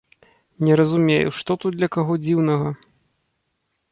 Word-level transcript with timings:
Не 0.67 0.77
разумею, 0.79 1.27
што 1.41 1.57
тут 1.65 1.77
для 1.79 1.89
каго 1.95 2.13
дзіўнага? 2.23 2.69